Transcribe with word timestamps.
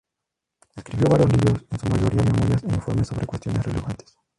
Escribió 0.77 1.09
varios 1.11 1.31
libros, 1.31 1.63
en 1.69 1.77
su 1.79 1.85
mayoría 1.85 2.23
memorias 2.23 2.63
e 2.63 2.73
informes 2.73 3.07
sobre 3.07 3.27
cuestiones 3.27 3.63
relevantes. 3.63 4.17